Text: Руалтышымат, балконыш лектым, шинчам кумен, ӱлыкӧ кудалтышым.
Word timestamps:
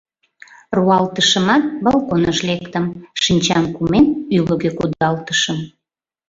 Руалтышымат, 0.77 1.63
балконыш 1.83 2.37
лектым, 2.47 2.85
шинчам 3.23 3.63
кумен, 3.75 4.05
ӱлыкӧ 4.37 4.69
кудалтышым. 4.77 5.59